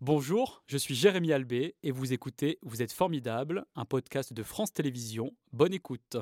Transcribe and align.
Bonjour, 0.00 0.62
je 0.66 0.78
suis 0.78 0.94
Jérémy 0.94 1.32
Albé 1.32 1.74
et 1.82 1.90
vous 1.90 2.12
écoutez 2.14 2.58
Vous 2.62 2.80
êtes 2.80 2.92
formidable, 2.92 3.66
un 3.76 3.84
podcast 3.84 4.32
de 4.32 4.42
France 4.42 4.72
Télévisions. 4.72 5.32
Bonne 5.52 5.74
écoute. 5.74 6.16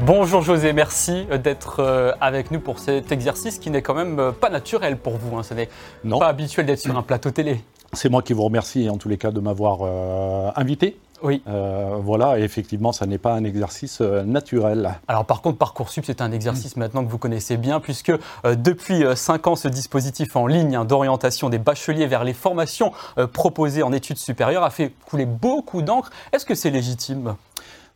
Bonjour 0.00 0.42
José, 0.42 0.72
merci 0.72 1.24
d'être 1.42 1.80
euh, 1.80 2.12
avec 2.20 2.50
nous 2.50 2.60
pour 2.60 2.78
cet 2.78 3.10
exercice 3.12 3.58
qui 3.58 3.70
n'est 3.70 3.80
quand 3.80 3.94
même 3.94 4.18
euh, 4.18 4.32
pas 4.32 4.50
naturel 4.50 4.98
pour 4.98 5.16
vous. 5.16 5.36
hein. 5.38 5.42
Ce 5.42 5.54
n'est 5.54 5.68
Non. 6.02 6.18
pas 6.18 6.28
habituel 6.28 6.66
d'être 6.66 6.80
sur 6.80 6.96
un 6.96 7.02
plateau 7.02 7.30
télé. 7.30 7.60
C'est 7.92 8.10
moi 8.10 8.22
qui 8.22 8.32
vous 8.32 8.42
remercie 8.42 8.90
en 8.90 8.98
tous 8.98 9.08
les 9.08 9.16
cas 9.16 9.30
de 9.30 9.40
m'avoir 9.40 9.78
euh, 9.82 10.50
invité. 10.56 10.96
Oui. 11.22 11.42
Euh, 11.46 11.98
voilà, 12.02 12.38
et 12.38 12.42
effectivement, 12.42 12.92
ça 12.92 13.06
n'est 13.06 13.18
pas 13.18 13.34
un 13.34 13.44
exercice 13.44 14.00
euh, 14.00 14.22
naturel. 14.24 14.94
Alors 15.08 15.24
par 15.24 15.42
contre, 15.42 15.58
Parcoursup, 15.58 16.04
c'est 16.04 16.20
un 16.20 16.32
exercice 16.32 16.76
maintenant 16.76 17.04
que 17.04 17.10
vous 17.10 17.18
connaissez 17.18 17.56
bien, 17.56 17.80
puisque 17.80 18.10
euh, 18.10 18.54
depuis 18.54 19.04
5 19.14 19.46
ans, 19.46 19.56
ce 19.56 19.68
dispositif 19.68 20.36
en 20.36 20.46
ligne 20.46 20.76
hein, 20.76 20.84
d'orientation 20.84 21.48
des 21.48 21.58
bacheliers 21.58 22.06
vers 22.06 22.24
les 22.24 22.34
formations 22.34 22.92
proposées 23.32 23.82
en 23.82 23.92
études 23.92 24.18
supérieures 24.18 24.64
a 24.64 24.70
fait 24.70 24.92
couler 25.06 25.26
beaucoup 25.26 25.82
d'encre. 25.82 26.10
Est-ce 26.32 26.44
que 26.44 26.54
c'est 26.54 26.70
légitime? 26.70 27.36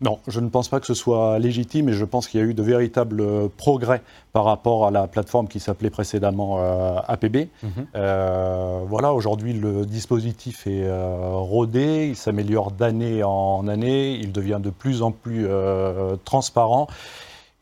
Non, 0.00 0.20
je 0.28 0.38
ne 0.38 0.48
pense 0.48 0.68
pas 0.68 0.78
que 0.78 0.86
ce 0.86 0.94
soit 0.94 1.40
légitime 1.40 1.88
et 1.88 1.92
je 1.92 2.04
pense 2.04 2.28
qu'il 2.28 2.38
y 2.38 2.42
a 2.42 2.46
eu 2.46 2.54
de 2.54 2.62
véritables 2.62 3.20
euh, 3.20 3.48
progrès 3.48 4.02
par 4.32 4.44
rapport 4.44 4.86
à 4.86 4.92
la 4.92 5.08
plateforme 5.08 5.48
qui 5.48 5.58
s'appelait 5.58 5.90
précédemment 5.90 6.58
euh, 6.60 7.00
APB. 7.08 7.48
Euh, 7.96 8.82
voilà, 8.86 9.12
aujourd'hui, 9.12 9.54
le 9.54 9.84
dispositif 9.84 10.68
est 10.68 10.84
euh, 10.84 11.30
rodé, 11.32 12.06
il 12.10 12.16
s'améliore 12.16 12.70
d'année 12.70 13.24
en 13.24 13.66
année, 13.66 14.12
il 14.12 14.30
devient 14.30 14.60
de 14.62 14.70
plus 14.70 15.02
en 15.02 15.10
plus 15.10 15.48
transparent. 16.24 16.86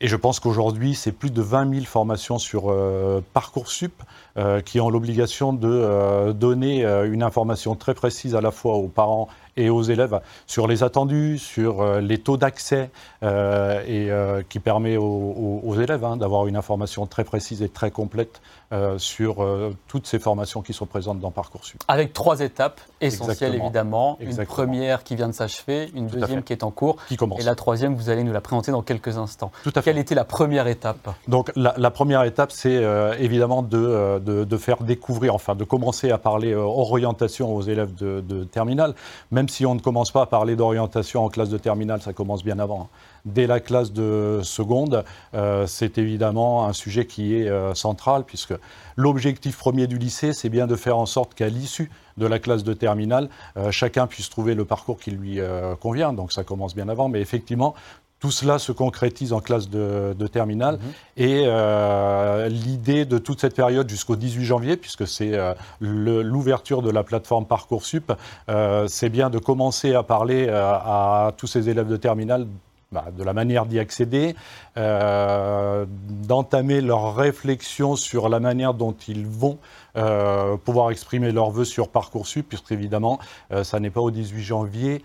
Et 0.00 0.08
je 0.08 0.16
pense 0.16 0.40
qu'aujourd'hui, 0.40 0.94
c'est 0.94 1.12
plus 1.12 1.30
de 1.30 1.40
20 1.40 1.72
000 1.72 1.86
formations 1.86 2.38
sur 2.38 2.64
euh, 2.70 3.22
Parcoursup 3.32 4.02
euh, 4.36 4.60
qui 4.60 4.78
ont 4.78 4.90
l'obligation 4.90 5.54
de 5.54 5.68
euh, 5.68 6.34
donner 6.34 6.84
une 6.84 7.22
information 7.22 7.74
très 7.76 7.94
précise 7.94 8.34
à 8.34 8.42
la 8.42 8.50
fois 8.50 8.74
aux 8.74 8.88
parents 8.88 9.28
et 9.56 9.70
aux 9.70 9.82
élèves 9.82 10.20
sur 10.46 10.66
les 10.66 10.82
attendus, 10.82 11.38
sur 11.38 11.80
euh, 11.82 12.00
les 12.00 12.18
taux 12.18 12.36
d'accès, 12.36 12.90
euh, 13.22 13.82
et 13.86 14.10
euh, 14.10 14.42
qui 14.48 14.60
permet 14.60 14.96
aux, 14.96 15.74
élèves 15.80 16.04
hein, 16.04 16.16
d'avoir 16.16 16.46
une 16.46 16.56
information 16.56 17.06
très 17.06 17.24
précise 17.24 17.62
et 17.62 17.68
très 17.68 17.90
complète 17.90 18.40
euh, 18.72 18.98
sur 18.98 19.46
toutes 19.88 20.06
ces 20.06 20.18
formations 20.18 20.62
qui 20.62 20.72
sont 20.72 20.86
présentes 20.86 21.20
dans 21.20 21.30
Parcoursup. 21.30 21.82
Avec 21.88 22.12
trois 22.12 22.40
étapes 22.40 22.80
essentielles, 23.00 23.30
Exactement. 23.30 23.64
évidemment. 23.64 24.16
Une 24.20 24.28
Exactement. 24.28 24.54
première 24.54 25.04
qui 25.04 25.16
vient 25.16 25.28
de 25.28 25.32
s'achever, 25.34 25.90
une 25.94 26.08
Tout 26.08 26.18
deuxième 26.18 26.42
qui 26.42 26.52
est 26.52 26.62
en 26.62 26.70
cours, 26.70 26.96
Qui 27.08 27.16
commence 27.16 27.40
et 27.40 27.44
la 27.44 27.54
troisième, 27.54 27.94
vous 27.94 28.10
allez 28.10 28.24
nous 28.24 28.32
la 28.32 28.40
présenter 28.40 28.72
dans 28.72 28.82
quelques 28.82 29.18
instants. 29.18 29.50
Tout 29.62 29.72
à 29.74 29.82
fait. 29.82 29.90
Quelle 29.90 29.98
était 29.98 30.14
la 30.14 30.24
première 30.24 30.66
étape? 30.66 31.08
Donc 31.28 31.52
la, 31.56 31.74
la 31.76 31.90
première 31.90 32.22
étape, 32.24 32.52
c'est 32.52 32.82
évidemment 33.18 33.62
de, 33.62 34.18
de, 34.18 34.44
de 34.44 34.56
faire 34.56 34.82
découvrir, 34.82 35.34
enfin 35.34 35.54
de 35.54 35.64
commencer 35.64 36.10
à 36.10 36.18
parler 36.18 36.54
orientation 36.54 37.54
aux 37.54 37.62
élèves 37.62 37.94
de, 37.94 38.20
de 38.20 38.44
terminale, 38.44 38.94
même 39.30 39.45
si 39.48 39.66
on 39.66 39.74
ne 39.74 39.80
commence 39.80 40.10
pas 40.10 40.22
à 40.22 40.26
parler 40.26 40.56
d'orientation 40.56 41.24
en 41.24 41.28
classe 41.28 41.48
de 41.48 41.58
terminale, 41.58 42.00
ça 42.02 42.12
commence 42.12 42.44
bien 42.44 42.58
avant. 42.58 42.82
hein. 42.82 42.88
Dès 43.24 43.46
la 43.46 43.60
classe 43.60 43.92
de 43.92 44.40
seconde, 44.42 45.04
euh, 45.34 45.66
c'est 45.66 45.98
évidemment 45.98 46.66
un 46.66 46.72
sujet 46.72 47.06
qui 47.06 47.34
est 47.34 47.48
euh, 47.48 47.74
central, 47.74 48.24
puisque 48.24 48.54
l'objectif 48.96 49.58
premier 49.58 49.86
du 49.86 49.98
lycée, 49.98 50.32
c'est 50.32 50.48
bien 50.48 50.66
de 50.66 50.76
faire 50.76 50.96
en 50.96 51.06
sorte 51.06 51.34
qu'à 51.34 51.48
l'issue 51.48 51.90
de 52.16 52.26
la 52.26 52.38
classe 52.38 52.64
de 52.64 52.72
terminale, 52.72 53.28
euh, 53.56 53.70
chacun 53.70 54.06
puisse 54.06 54.30
trouver 54.30 54.54
le 54.54 54.64
parcours 54.64 54.98
qui 54.98 55.10
lui 55.10 55.40
convient. 55.80 56.12
Donc 56.12 56.32
ça 56.32 56.44
commence 56.44 56.74
bien 56.74 56.88
avant, 56.88 57.08
mais 57.08 57.20
effectivement, 57.20 57.74
tout 58.20 58.30
cela 58.30 58.58
se 58.58 58.72
concrétise 58.72 59.32
en 59.32 59.40
classe 59.40 59.68
de, 59.68 60.14
de 60.18 60.26
terminale. 60.26 60.78
Et 61.16 61.42
euh, 61.44 62.48
l'idée 62.48 63.04
de 63.04 63.18
toute 63.18 63.40
cette 63.40 63.54
période 63.54 63.88
jusqu'au 63.88 64.16
18 64.16 64.44
janvier, 64.44 64.76
puisque 64.76 65.06
c'est 65.06 65.34
euh, 65.34 65.54
l'ouverture 65.80 66.82
de 66.82 66.90
la 66.90 67.02
plateforme 67.02 67.46
Parcoursup, 67.46 68.12
euh, 68.48 68.86
c'est 68.88 69.10
bien 69.10 69.30
de 69.30 69.38
commencer 69.38 69.94
à 69.94 70.02
parler 70.02 70.48
à 70.48 71.32
tous 71.36 71.46
ces 71.46 71.68
élèves 71.68 71.88
de 71.88 71.96
terminale 71.96 72.46
bah, 72.92 73.06
de 73.16 73.24
la 73.24 73.32
manière 73.32 73.66
d'y 73.66 73.78
accéder, 73.80 74.36
euh, 74.76 75.86
d'entamer 75.88 76.80
leur 76.80 77.16
réflexion 77.16 77.96
sur 77.96 78.28
la 78.28 78.38
manière 78.38 78.74
dont 78.74 78.94
ils 79.08 79.26
vont 79.26 79.58
euh, 79.96 80.56
pouvoir 80.56 80.90
exprimer 80.92 81.32
leurs 81.32 81.50
vœux 81.50 81.64
sur 81.64 81.88
Parcoursup, 81.88 82.48
puisqu'évidemment, 82.48 83.18
euh, 83.50 83.64
ça 83.64 83.80
n'est 83.80 83.90
pas 83.90 84.00
au 84.00 84.10
18 84.12 84.42
janvier 84.42 85.02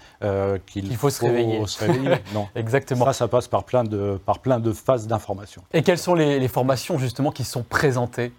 qu'il 0.68 0.88
Qu'il 0.88 0.96
faut 0.96 1.09
se 1.09 1.25
réveiller. 1.25 1.66
se 1.66 1.84
réveiller. 1.84 2.18
Non. 2.34 2.47
Exactement. 2.56 3.06
Ça, 3.06 3.14
ça 3.14 3.28
passe 3.28 3.47
par 3.47 3.64
plein 3.64 3.84
de, 3.84 4.19
par 4.25 4.40
plein 4.40 4.59
de 4.59 4.72
phases 4.74 5.08
d'information. 5.08 5.63
Et 5.74 5.81
quelles 5.81 5.98
sont 5.98 6.13
les, 6.13 6.40
les 6.40 6.48
formations 6.48 7.00
justement 7.00 7.31
qui 7.31 7.44
sont 7.44 7.63
présentées 7.63 8.31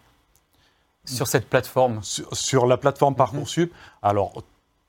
sur 1.05 1.27
cette 1.27 1.49
plateforme? 1.49 1.99
Sur, 2.03 2.35
sur 2.37 2.67
la 2.67 2.77
plateforme 2.77 3.17
Parcoursup, 3.17 3.73
alors 4.03 4.33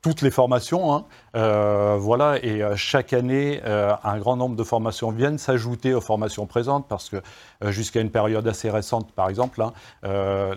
toutes 0.04 0.22
les 0.22 0.32
formations, 0.32 0.94
hein, 0.94 1.06
euh, 1.36 1.96
voilà, 1.98 2.38
et 2.44 2.62
euh, 2.62 2.76
chaque 2.76 3.14
année, 3.14 3.62
euh, 3.66 3.94
un 4.04 4.20
grand 4.20 4.36
nombre 4.36 4.58
de 4.58 4.64
formations 4.64 5.12
viennent 5.12 5.38
s'ajouter 5.38 5.94
aux 5.94 6.02
formations 6.02 6.46
présentes 6.46 6.88
parce 6.90 7.10
que 7.10 7.16
euh, 7.64 7.72
jusqu'à 7.72 8.02
une 8.02 8.12
période 8.12 8.46
assez 8.46 8.70
récente, 8.70 9.14
par 9.14 9.30
exemple, 9.30 9.62
hein, 9.62 9.72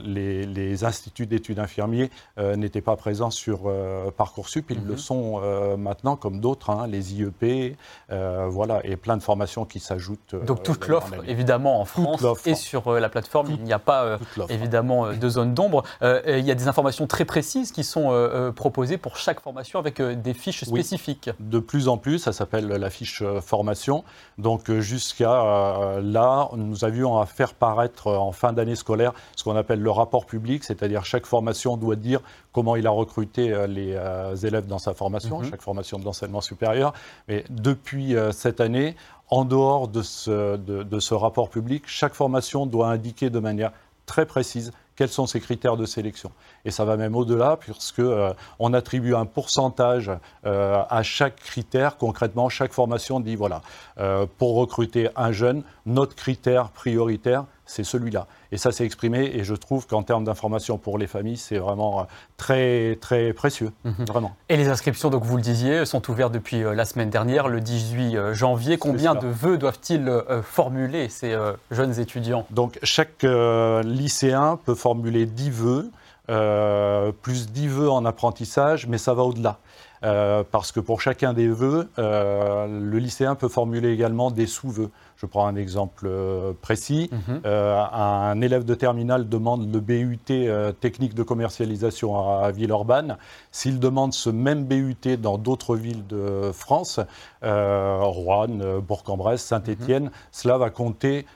les, 0.04 0.44
les 0.46 0.84
instituts 0.84 1.26
d'études 1.26 1.60
infirmiers 1.60 2.10
n'étaient 2.56 2.80
pas 2.80 2.96
présents 2.96 3.30
sur 3.30 3.70
Parcoursup, 4.16 4.70
ils 4.70 4.84
le 4.84 4.96
sont 4.96 5.40
euh, 5.42 5.76
maintenant, 5.76 6.16
comme 6.16 6.40
d'autres, 6.40 6.70
hein, 6.70 6.88
les 6.88 7.14
IEP, 7.14 7.76
voilà, 8.08 8.80
et 8.82 8.96
plein 8.96 9.16
de 9.16 9.22
formations 9.22 9.64
qui 9.64 9.78
s'ajoutent. 9.78 10.34
Donc 10.44 10.64
toute 10.64 10.88
l'offre, 10.88 11.14
évidemment, 11.28 11.80
en 11.80 11.84
France 11.84 12.24
et 12.46 12.56
sur 12.56 12.92
la 12.92 13.08
plateforme, 13.08 13.52
il 13.52 13.62
n'y 13.62 13.72
a 13.72 13.78
pas 13.78 14.18
évidemment 14.48 15.12
de 15.12 15.28
zone 15.28 15.54
d'ombre. 15.54 15.84
Il 16.02 16.44
y 16.44 16.50
a 16.50 16.54
des 16.56 16.66
informations 16.66 17.06
très 17.06 17.24
précises 17.24 17.70
qui 17.70 17.84
sont 17.84 18.52
proposées 18.56 18.98
pour 18.98 19.16
chaque 19.16 19.35
formation 19.40 19.78
avec 19.78 20.00
euh, 20.00 20.14
des 20.14 20.34
fiches 20.34 20.62
Oui. 20.68 20.80
spécifiques. 20.82 21.30
de 21.40 21.58
plus 21.58 21.88
en 21.88 21.96
plus, 21.98 22.18
ça 22.18 22.32
s'appelle 22.32 22.66
la 22.66 22.90
fiche 22.90 23.22
euh, 23.22 23.40
formation. 23.40 24.04
Donc 24.38 24.68
euh, 24.70 24.80
jusqu'à 24.80 25.42
euh, 25.42 26.00
là, 26.02 26.48
nous 26.56 26.84
avions 26.84 27.18
à 27.18 27.26
faire 27.26 27.54
paraître 27.54 28.08
euh, 28.08 28.16
en 28.16 28.32
fin 28.32 28.52
d'année 28.52 28.76
scolaire 28.76 29.12
ce 29.36 29.44
qu'on 29.44 29.56
appelle 29.56 29.80
le 29.80 29.90
rapport 29.90 30.26
public, 30.26 30.64
c'est-à-dire 30.64 31.04
chaque 31.04 31.26
formation 31.26 31.76
doit 31.76 31.96
dire 31.96 32.20
comment 32.52 32.76
il 32.76 32.86
a 32.86 32.90
recruté 32.90 33.52
euh, 33.52 33.66
les 33.66 33.94
euh, 33.94 34.34
élèves 34.36 34.66
dans 34.66 34.78
sa 34.78 34.94
formation, 34.94 35.40
Mhm. 35.40 35.50
chaque 35.50 35.62
formation 35.62 35.98
d'enseignement 35.98 36.40
supérieur. 36.40 36.92
Mais 37.28 37.44
depuis 37.50 38.16
euh, 38.16 38.32
cette 38.32 38.60
année, 38.60 38.96
en 39.28 39.44
dehors 39.44 39.88
de 39.88 40.02
ce, 40.02 40.56
de, 40.56 40.82
de 40.84 41.00
ce 41.00 41.12
rapport 41.14 41.48
public, 41.50 41.82
chaque 41.86 42.14
formation 42.14 42.64
doit 42.66 42.88
indiquer 42.88 43.28
de 43.30 43.40
manière 43.40 43.72
très 44.06 44.24
précise 44.24 44.70
quels 44.96 45.10
sont 45.10 45.26
ses 45.26 45.40
critères 45.40 45.76
de 45.76 45.86
sélection? 45.86 46.32
Et 46.64 46.70
ça 46.70 46.84
va 46.84 46.96
même 46.96 47.14
au-delà, 47.14 47.56
puisque 47.58 48.00
euh, 48.00 48.32
attribue 48.72 49.14
un 49.14 49.26
pourcentage 49.26 50.10
euh, 50.44 50.82
à 50.88 51.02
chaque 51.02 51.36
critère. 51.36 51.96
Concrètement, 51.98 52.48
chaque 52.48 52.72
formation 52.72 53.20
dit 53.20 53.36
voilà, 53.36 53.62
euh, 53.98 54.26
pour 54.38 54.56
recruter 54.56 55.08
un 55.14 55.32
jeune, 55.32 55.62
notre 55.84 56.14
critère 56.14 56.70
prioritaire, 56.70 57.44
c'est 57.66 57.84
celui-là. 57.84 58.26
Et 58.52 58.56
ça, 58.56 58.72
c'est 58.72 58.84
exprimé. 58.84 59.30
Et 59.34 59.44
je 59.44 59.54
trouve 59.54 59.86
qu'en 59.86 60.02
termes 60.02 60.24
d'information 60.24 60.78
pour 60.78 60.98
les 60.98 61.06
familles, 61.06 61.36
c'est 61.36 61.58
vraiment 61.58 62.00
euh, 62.00 62.04
très, 62.36 62.96
très 63.00 63.32
précieux. 63.32 63.72
Vraiment. 63.84 64.34
Et 64.48 64.56
les 64.56 64.68
inscriptions, 64.68 65.10
donc 65.10 65.24
vous 65.24 65.36
le 65.36 65.42
disiez, 65.42 65.84
sont 65.84 66.08
ouvertes 66.10 66.32
depuis 66.32 66.62
euh, 66.62 66.74
la 66.74 66.84
semaine 66.84 67.10
dernière, 67.10 67.48
le 67.48 67.60
18 67.60 68.16
euh, 68.16 68.34
janvier. 68.34 68.78
Combien 68.78 69.14
de 69.14 69.26
vœux 69.26 69.58
doivent-ils 69.58 70.10
formuler 70.42 71.08
ces 71.08 71.36
jeunes 71.70 71.98
étudiants? 71.98 72.46
Donc, 72.50 72.78
chaque 72.82 73.24
euh, 73.24 73.82
lycéen 73.82 74.58
peut 74.64 74.74
formuler 74.74 75.26
10 75.26 75.50
vœux, 75.50 75.90
euh, 76.28 77.12
plus 77.22 77.50
10 77.50 77.68
vœux 77.68 77.90
en 77.90 78.04
apprentissage, 78.04 78.86
mais 78.86 78.98
ça 78.98 79.14
va 79.14 79.22
au-delà. 79.22 79.58
Euh, 80.02 80.44
parce 80.50 80.72
que 80.72 80.80
pour 80.80 81.00
chacun 81.00 81.32
des 81.32 81.48
vœux, 81.48 81.88
euh, 81.98 82.66
le 82.66 82.98
lycéen 82.98 83.34
peut 83.34 83.48
formuler 83.48 83.92
également 83.92 84.30
des 84.30 84.46
sous-vœux. 84.46 84.90
Je 85.16 85.26
prends 85.26 85.46
un 85.46 85.56
exemple 85.56 86.06
euh, 86.06 86.52
précis. 86.60 87.10
Mhm. 87.10 87.40
Euh, 87.46 87.82
un 87.92 88.40
élève 88.40 88.64
de 88.64 88.74
terminale 88.74 89.28
demande 89.28 89.72
le 89.72 89.80
BUT 89.80 90.18
euh, 90.30 90.72
technique 90.72 91.14
de 91.14 91.22
commercialisation 91.22 92.16
à, 92.18 92.46
à 92.46 92.50
Villeurbanne. 92.50 93.16
S'il 93.50 93.80
demande 93.80 94.12
ce 94.12 94.28
même 94.28 94.64
BUT 94.64 95.16
dans 95.18 95.38
d'autres 95.38 95.76
villes 95.76 96.06
de 96.06 96.50
France, 96.52 97.00
euh, 97.42 97.98
Rouen, 98.02 98.80
Bourg-en-Bresse, 98.86 99.42
Saint-Étienne, 99.42 100.10
cela 100.32 100.58
va 100.58 100.70
compter 100.70 101.26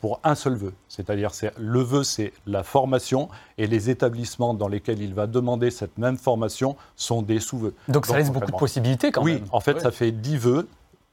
pour 0.00 0.20
un 0.24 0.34
seul 0.34 0.54
vœu. 0.54 0.72
C'est-à-dire 0.88 1.32
c'est 1.32 1.52
le 1.56 1.80
vœu, 1.80 2.02
c'est 2.02 2.32
la 2.46 2.62
formation 2.62 3.28
et 3.58 3.66
les 3.66 3.90
établissements 3.90 4.54
dans 4.54 4.68
lesquels 4.68 5.00
il 5.00 5.14
va 5.14 5.26
demander 5.26 5.70
cette 5.70 5.98
même 5.98 6.16
formation 6.16 6.76
sont 6.96 7.22
des 7.22 7.38
sous-vœux. 7.40 7.74
Donc 7.88 8.06
ça 8.06 8.16
laisse 8.16 8.30
beaucoup 8.30 8.50
de 8.50 8.56
possibilités 8.56 9.12
quand 9.12 9.22
oui, 9.22 9.34
même. 9.34 9.44
en 9.52 9.60
fait, 9.60 9.80
ça 9.80 9.90
fait 9.90 10.10
10 10.10 10.36
vœux, 10.36 10.68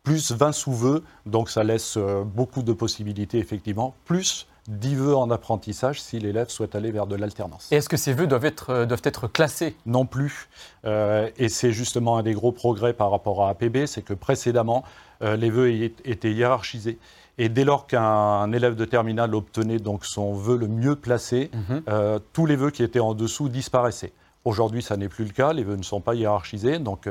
plus 0.07 0.31
20 0.31 0.53
sous-vœux, 0.53 1.03
donc 1.25 1.49
ça 1.49 1.65
laisse 1.65 1.97
euh, 1.97 2.23
beaucoup 2.23 2.61
de 2.61 2.71
possibilités, 2.71 3.39
effectivement, 3.39 3.93
plus 4.05 4.47
10 4.69 4.95
vœux 4.95 5.15
en 5.17 5.29
apprentissage 5.31 6.01
si 6.01 6.17
l'élève 6.17 6.47
souhaite 6.47 6.75
aller 6.75 6.91
vers 6.91 7.07
de 7.07 7.17
l'alternance. 7.17 7.67
Et 7.73 7.75
est-ce 7.75 7.89
que 7.89 7.97
ces 7.97 8.13
vœux 8.13 8.25
doivent 8.25 8.45
être, 8.45 8.69
euh, 8.69 8.85
doivent 8.85 9.01
être 9.03 9.27
classés? 9.27 9.75
Non 9.85 10.05
plus. 10.05 10.47
Euh, 10.85 11.29
et 11.35 11.49
c'est 11.49 11.73
justement 11.73 12.17
un 12.17 12.23
des 12.23 12.31
gros 12.31 12.53
progrès 12.53 12.93
par 12.93 13.11
rapport 13.11 13.43
à 13.43 13.49
APB, 13.49 13.85
c'est 13.85 14.01
que 14.01 14.13
précédemment, 14.13 14.83
les 15.21 15.49
vœux 15.49 15.71
étaient 15.71 16.31
hiérarchisés. 16.31 16.99
Et 17.39 17.49
dès 17.49 17.63
lors 17.63 17.87
qu'un 17.87 18.51
élève 18.53 18.75
de 18.75 18.85
terminale 18.85 19.33
obtenait 19.33 19.79
donc 19.79 20.05
son 20.05 20.33
vœu 20.33 20.57
le 20.57 20.67
mieux 20.67 20.95
placé, 20.95 21.49
mhm. 21.53 22.19
tous 22.33 22.45
les 22.45 22.55
vœux 22.55 22.69
qui 22.69 22.83
étaient 22.83 22.99
en 22.99 23.15
dessous 23.15 23.49
disparaissaient. 23.49 24.13
Aujourd'hui, 24.45 24.83
ça 24.83 24.95
n'est 24.95 25.09
plus 25.09 25.25
le 25.25 25.31
cas, 25.31 25.53
les 25.53 25.63
vœux 25.63 25.75
ne 25.75 25.83
sont 25.83 26.01
pas 26.01 26.13
hiérarchisés. 26.13 26.77
Donc, 26.77 27.09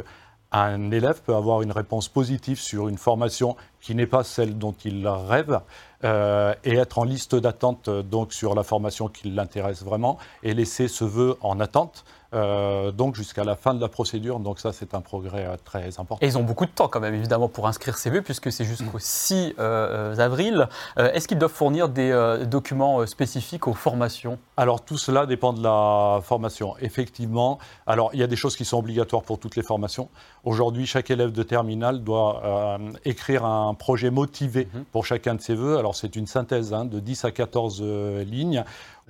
un 0.53 0.91
élève 0.91 1.23
peut 1.23 1.35
avoir 1.35 1.63
une 1.63 1.73
réponse 1.73 2.09
positive 2.09 2.59
sur 2.59 2.89
une 2.89 2.99
formation 2.99 3.57
qui 3.87 3.95
n'est 3.95 4.09
pas 4.09 4.25
celle 4.25 4.59
dont 4.59 4.75
il 4.85 5.07
rêve 5.07 5.61
euh, 6.05 6.55
et 6.65 6.75
être 6.75 6.99
en 6.99 7.05
liste 7.05 7.37
d'attente 7.37 7.89
donc 7.89 8.33
sur 8.33 8.57
la 8.57 8.65
formation 8.65 9.09
qui 9.09 9.31
l'intéresse 9.31 9.83
vraiment 9.83 10.19
et 10.43 10.55
laisser 10.55 10.89
ce 10.89 11.05
vœu 11.05 11.37
en 11.41 11.61
attente 11.61 12.05
euh, 12.35 12.91
donc 12.91 13.15
jusqu'à 13.15 13.45
la 13.45 13.55
fin 13.55 13.73
de 13.73 13.81
la 13.81 13.89
procédure. 13.89 14.41
Donc 14.41 14.59
ça, 14.59 14.73
c'est 14.73 14.95
un 14.95 15.01
progrès 15.01 15.47
euh, 15.47 15.57
très 15.65 15.99
important. 16.01 16.19
Et 16.21 16.27
ils 16.27 16.37
ont 16.37 16.43
beaucoup 16.43 16.67
de 16.67 16.71
temps 16.71 16.89
quand 16.89 16.99
même, 16.99 17.15
évidemment, 17.15 17.49
pour 17.49 17.69
inscrire 17.69 17.97
ces 17.97 18.11
vœux, 18.11 18.21
puisque 18.21 18.51
c'est 18.51 18.65
jusqu'au 18.65 18.99
6 18.99 19.55
avril. 19.59 20.69
Est-ce 20.97 21.29
qu'ils 21.29 21.39
doivent 21.39 21.53
fournir 21.53 21.89
des 21.89 22.43
documents 22.47 23.07
spécifiques 23.07 23.69
aux 23.69 23.75
formations? 23.75 24.39
Alors 24.57 24.85
tout 24.85 24.99
cela 24.99 25.25
dépend 25.25 25.53
de 25.53 25.63
la 25.63 26.21
formation. 26.23 26.75
Effectivement, 26.81 27.59
alors 27.87 28.11
il 28.13 28.21
y 28.21 28.23
a 28.23 28.27
des 28.27 28.37
choses 28.37 28.57
qui 28.57 28.65
sont 28.65 28.79
obligatoires 28.79 29.23
pour 29.23 29.39
toutes 29.39 29.57
les 29.57 29.63
formations. 29.63 30.09
Aujourd'hui, 30.45 30.87
chaque 30.87 31.11
élève 31.11 31.33
de 31.33 31.43
terminale 31.43 32.03
doit 32.03 32.79
écrire 33.05 33.45
un 33.45 33.75
projet 33.77 34.11
motivé 34.11 34.69
mhm. 34.73 34.85
pour 34.93 35.07
chacun 35.07 35.35
de 35.35 35.41
ses 35.41 35.55
vœux. 35.55 35.79
Alors 35.79 35.95
c'est 35.95 36.17
une 36.17 36.27
synthèse 36.27 36.73
hein, 36.73 36.85
de 36.85 37.01
10 37.01 37.25
à 37.25 37.31
14 37.31 37.83
lignes 38.27 38.65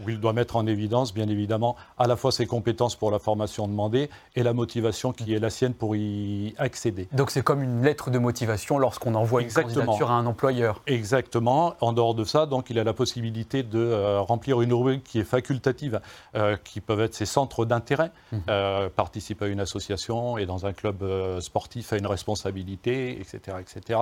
où 0.05 0.11
il 0.11 0.21
doit 0.21 0.33
mettre 0.33 0.57
en 0.57 0.67
évidence, 0.67 1.15
bien 1.15 1.29
évidemment, 1.29 1.77
à 1.99 2.07
la 2.07 2.17
fois 2.17 2.31
ses 2.31 2.47
compétences 2.47 2.97
pour 2.97 3.11
la 3.11 3.19
formation 3.19 3.67
demandée 3.67 4.11
et 4.35 4.43
la 4.43 4.53
motivation 4.53 5.13
qui 5.13 5.35
est 5.35 5.39
la 5.39 5.51
sienne 5.51 5.75
pour 5.75 5.97
y 5.97 6.55
accéder. 6.59 7.09
Donc 7.13 7.31
c'est 7.31 7.43
comme 7.43 7.63
une 7.63 7.83
lettre 7.83 8.11
de 8.11 8.19
motivation 8.19 8.79
lorsqu'on 8.79 9.15
envoie 9.15 9.43
une 9.43 9.53
candidature 9.53 10.11
à 10.11 10.15
un 10.15 10.27
employeur. 10.27 10.83
Exactement. 10.87 11.75
En 11.81 11.93
dehors 11.93 12.15
de 12.15 12.25
ça, 12.25 12.47
donc 12.47 12.69
il 12.69 12.79
a 12.79 12.85
la 12.85 12.93
possibilité 12.93 13.63
de 13.63 13.79
euh, 13.79 14.21
remplir 14.21 14.61
une 14.61 14.73
rubrique 14.73 15.05
qui 15.05 15.19
est 15.19 15.25
facultative, 15.25 16.01
euh, 16.35 16.57
qui 16.63 16.81
peuvent 16.81 17.01
être 17.01 17.15
ses 17.15 17.27
centres 17.27 17.65
d'intérêt, 17.65 18.11
mmh. 18.33 18.39
euh, 18.49 18.89
participer 18.91 19.47
à 19.47 19.49
une 19.49 19.61
association 19.61 20.37
et 20.37 20.45
dans 20.45 20.67
un 20.67 20.73
club 20.73 21.05
sportif 21.41 21.93
à 21.93 21.97
une 21.97 22.07
responsabilité, 22.07 23.19
etc., 23.21 23.59
etc. 23.61 24.01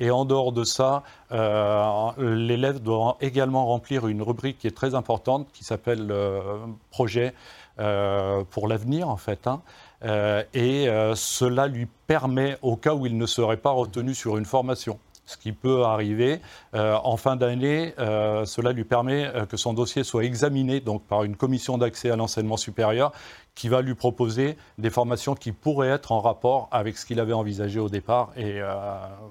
Et 0.00 0.10
en 0.10 0.24
dehors 0.24 0.52
de 0.52 0.64
ça, 0.64 1.02
l'élève 1.30 2.80
doit 2.80 3.16
également 3.20 3.66
remplir 3.66 4.06
une 4.08 4.22
rubrique 4.22 4.58
qui 4.58 4.66
est 4.66 4.76
très 4.76 4.94
importante 4.94 5.35
qui 5.44 5.64
s'appelle 5.64 6.08
euh, 6.10 6.66
Projet 6.90 7.34
euh, 7.78 8.44
pour 8.50 8.68
l'avenir, 8.68 9.08
en 9.08 9.16
fait. 9.16 9.46
Hein. 9.46 9.62
Euh, 10.04 10.42
et 10.54 10.88
cela 11.14 11.66
lui 11.66 11.86
permet, 12.06 12.58
au 12.62 12.76
cas 12.76 12.94
où 12.94 13.06
il 13.06 13.16
ne 13.16 13.26
serait 13.26 13.56
pas 13.56 13.70
retenu 13.70 14.14
sur 14.14 14.36
une 14.36 14.44
formation, 14.44 14.98
ce 15.24 15.36
qui 15.36 15.52
peut 15.52 15.82
arriver. 15.84 16.40
en 16.74 17.16
fin 17.16 17.34
d'année, 17.34 17.94
cela 17.98 18.72
lui 18.72 18.84
permet 18.84 19.32
que 19.48 19.56
son 19.56 19.72
dossier 19.72 20.04
soit 20.04 20.24
examiné 20.24 20.82
par 21.08 21.24
une 21.24 21.34
commission 21.34 21.78
d'accès 21.78 22.10
à 22.10 22.16
l'enseignement 22.16 22.56
supérieur 22.56 23.12
qui 23.56 23.68
va 23.68 23.80
lui 23.80 23.94
proposer 23.94 24.56
des 24.78 24.90
formations 24.90 25.34
qui 25.34 25.50
pourraient 25.50 25.88
être 25.88 26.12
en 26.12 26.20
rapport 26.20 26.68
avec 26.70 26.96
ce 26.98 27.06
qu'il 27.06 27.18
avait 27.18 27.32
envisagé 27.32 27.80
au 27.80 27.88
départ 27.88 28.30
et 28.36 28.60
euh, 28.60 28.74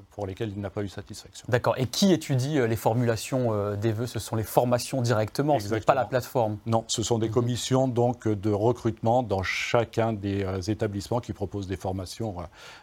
pour 0.10 0.26
lesquelles 0.26 0.52
il 0.54 0.60
n'a 0.60 0.72
pas 0.72 0.82
eu 0.82 0.90
satisfaction. 0.90 1.46
D'accord. 1.48 1.76
Et 1.78 1.86
qui 1.86 2.12
étudie 2.12 2.58
euh, 2.58 2.66
les 2.66 2.76
formulations 2.76 3.54
euh, 3.54 3.76
des 3.76 3.92
vœux? 3.92 4.08
Ce 4.08 4.18
sont 4.18 4.36
les 4.36 4.44
formations 4.44 5.02
directement, 5.02 5.60
ce 5.60 5.74
n'est 5.74 5.80
pas 5.80 5.94
la 5.94 6.06
plateforme? 6.06 6.58
Non, 6.66 6.84
ce 6.88 7.04
sont 7.04 7.20
des 7.20 7.30
commissions 7.30 7.88
donc, 7.88 8.28
de 8.28 8.50
recrutement 8.50 9.22
dans 9.22 9.44
chacun 9.44 10.12
des 10.12 10.72
établissements 10.72 11.20
qui 11.20 11.32
proposent 11.32 11.68
des 11.68 11.78
formations 11.78 12.38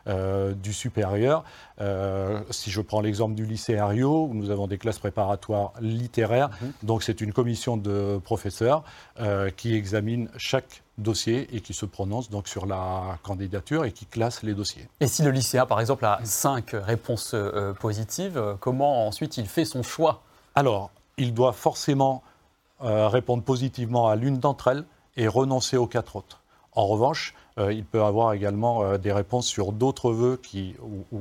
du 0.07 0.73
supérieur. 0.73 1.43
si 2.51 2.71
je 2.71 2.81
prends 2.81 3.01
l'exemple 3.01 3.35
du 3.35 3.45
lycée 3.45 3.77
Ario, 3.79 4.27
où 4.27 4.35
nous 4.35 4.51
avons 4.51 4.69
des 4.69 4.79
classes 4.79 5.01
préparatoires 5.01 5.73
littéraires, 5.81 6.51
mhm. 6.61 6.73
donc 6.85 7.03
c'est 7.03 7.21
une 7.21 7.33
commission 7.33 7.77
de 7.77 8.21
professeurs 8.23 8.85
qui 9.57 9.75
examine 9.75 10.29
chaque 10.37 10.83
dossier 11.03 11.49
et 11.55 11.61
qui 11.61 11.75
se 11.75 11.85
prononce 11.87 12.31
donc 12.31 12.49
sur 12.49 12.67
la 12.67 13.19
candidature 13.23 13.85
et 13.85 13.93
qui 13.93 14.07
classe 14.07 14.43
les 14.43 14.55
dossiers. 14.55 14.89
Et 15.01 15.07
si 15.07 15.23
le 15.23 15.31
lycéen, 15.31 15.67
par 15.67 15.81
exemple, 15.81 16.05
a 16.05 16.21
cinq 16.25 16.71
réponses 16.73 17.33
euh, 17.35 17.73
positives, 17.75 18.41
comment 18.61 19.07
ensuite 19.07 19.37
il 19.37 19.47
fait 19.47 19.65
son 19.65 19.83
choix? 19.83 20.23
Alors, 20.55 20.91
il 21.19 21.35
doit 21.35 21.53
forcément 21.53 22.23
euh, 22.83 23.09
répondre 23.09 23.43
positivement 23.43 24.09
à 24.09 24.17
l'une 24.17 24.39
d'entre 24.39 24.69
elles 24.69 24.85
et 25.17 25.29
renoncer 25.29 25.77
aux 25.77 25.87
quatre 25.87 26.17
autres. 26.17 26.42
En 26.75 26.87
revanche, 26.87 27.35
il 27.59 27.85
peut 27.85 28.03
avoir 28.03 28.33
également 28.33 28.97
des 28.97 29.13
réponses 29.13 29.47
sur 29.47 29.73
d'autres 29.73 30.11
vœux 30.11 30.41
qui, 30.43 30.75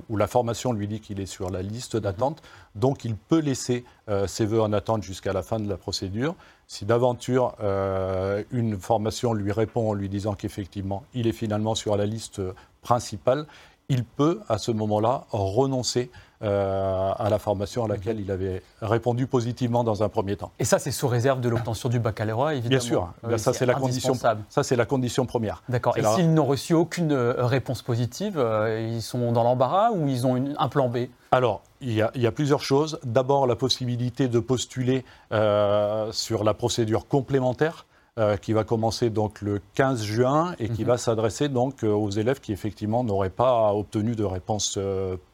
où, 0.09 0.15
la 0.15 0.27
formation 0.27 0.71
lui 0.71 0.87
dit 0.87 1.01
qu'il 1.01 1.19
est 1.19 1.25
sur 1.25 1.49
la 1.49 1.61
liste 1.61 1.97
d'attente. 1.97 2.41
Donc, 2.75 3.03
il 3.03 3.17
peut 3.17 3.39
laisser 3.39 3.83
ses 4.27 4.45
vœux 4.45 4.61
en 4.61 4.71
attente 4.71 5.03
jusqu'à 5.03 5.33
la 5.33 5.43
fin 5.43 5.59
de 5.59 5.67
la 5.67 5.75
procédure. 5.75 6.35
Si 6.71 6.85
d'aventure 6.85 7.55
euh, 7.59 8.45
une 8.49 8.79
formation 8.79 9.33
lui 9.33 9.51
répond 9.51 9.89
en 9.89 9.93
lui 9.93 10.07
disant 10.07 10.35
qu'effectivement 10.35 11.03
il 11.13 11.27
est 11.27 11.33
finalement 11.33 11.75
sur 11.75 11.97
la 11.97 12.05
liste 12.05 12.41
principale, 12.81 13.45
il 13.89 14.05
peut 14.05 14.39
à 14.47 14.57
ce 14.57 14.71
moment-là 14.71 15.25
renoncer 15.31 16.11
euh, 16.43 17.11
à 17.17 17.29
la 17.29 17.39
formation 17.39 17.85
à 17.85 17.87
laquelle 17.87 18.19
il 18.19 18.31
avait 18.31 18.61
répondu 18.81 19.27
positivement 19.27 19.83
dans 19.83 20.03
un 20.03 20.09
premier 20.09 20.35
temps. 20.35 20.51
Et 20.59 20.65
ça, 20.65 20.79
c'est 20.79 20.91
sous 20.91 21.07
réserve 21.07 21.41
de 21.41 21.49
l'obtention 21.49 21.89
du 21.89 21.99
baccalauréat, 21.99 22.55
évidemment. 22.55 22.69
Bien 22.69 22.79
sûr, 22.79 23.13
ça 23.37 23.53
c'est 23.53 23.65
la 23.65 23.73
condition. 23.73 24.13
Ça 24.13 24.63
c'est 24.63 24.75
la 24.75 24.85
condition 24.85 25.25
première. 25.25 25.63
D'accord. 25.69 25.97
Et 25.97 26.03
s'ils 26.03 26.33
n'ont 26.33 26.45
reçu 26.45 26.73
aucune 26.73 27.11
euh, 27.11 27.45
réponse 27.45 27.81
positive, 27.81 28.43
ils 28.89 29.01
sont 29.01 29.31
dans 29.31 29.43
l'embarras 29.43 29.91
ou 29.91 30.07
ils 30.07 30.25
ont 30.27 30.41
un 30.57 30.67
plan 30.69 30.89
B? 30.89 31.07
Alors, 31.33 31.61
il 31.79 31.93
y, 31.93 32.01
a, 32.01 32.31
plusieurs 32.31 32.61
choses. 32.61 32.99
D'abord, 33.03 33.47
la 33.47 33.55
possibilité 33.55 34.27
de 34.27 34.39
postuler 34.39 35.05
euh, 35.31 36.11
sur 36.11 36.43
la 36.43 36.53
procédure 36.53 37.07
complémentaire. 37.07 37.85
Euh, 38.21 38.37
qui 38.37 38.53
va 38.53 38.63
commencer 38.63 39.09
donc 39.09 39.41
le 39.41 39.59
15 39.73 40.03
juin 40.03 40.53
et 40.59 40.69
qui 40.69 40.83
mhm. 40.83 40.89
va 40.89 40.97
s'adresser 40.99 41.49
donc 41.49 41.83
euh, 41.83 41.91
aux 41.91 42.11
élèves 42.11 42.39
qui 42.39 42.51
effectivement 42.53 43.03
n'auraient 43.03 43.31
pas 43.31 43.73
obtenu 43.73 44.15
de 44.15 44.23
réponse 44.23 44.77